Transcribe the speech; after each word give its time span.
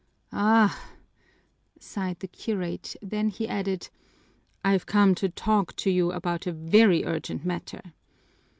"Ah!" 0.33 0.93
sighed 1.79 2.21
the 2.21 2.27
curate, 2.27 2.95
then 3.03 3.29
he 3.29 3.47
added, 3.47 3.89
"I've 4.65 4.87
come 4.87 5.13
to 5.13 5.29
talk 5.29 5.75
to 5.75 5.91
you 5.91 6.11
about 6.11 6.47
a 6.47 6.51
very 6.51 7.05
urgent 7.05 7.45
matter." 7.45 7.93